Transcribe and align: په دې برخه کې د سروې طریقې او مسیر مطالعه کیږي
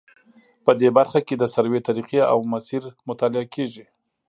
په 0.65 0.71
دې 0.79 0.89
برخه 0.97 1.19
کې 1.27 1.35
د 1.37 1.43
سروې 1.53 1.79
طریقې 1.87 2.21
او 2.31 2.37
مسیر 2.53 2.83
مطالعه 3.09 3.45
کیږي 3.55 3.85